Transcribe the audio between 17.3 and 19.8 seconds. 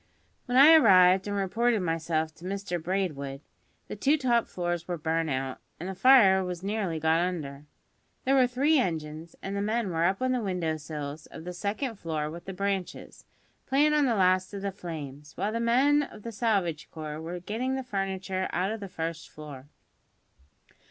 getting the furniture out of the first floor.